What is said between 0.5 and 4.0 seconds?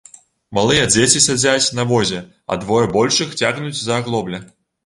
Малыя дзеці сядзяць на возе, а двое большых цягнуць за